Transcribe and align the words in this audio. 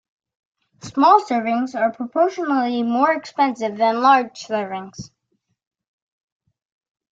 Small 0.81 1.21
servings 1.21 1.79
are 1.79 1.91
proportionally 1.91 2.81
more 2.81 3.11
expensive 3.13 3.77
than 3.77 4.01
large 4.01 4.47
servings. 4.47 5.11